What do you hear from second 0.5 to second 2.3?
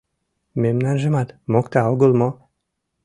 Мемнажымат мокта огыл мо?